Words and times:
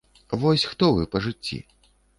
Вось 0.43 0.65
хто 0.71 0.89
вы 0.97 1.07
па 1.15 1.23
жыцці? 1.27 1.63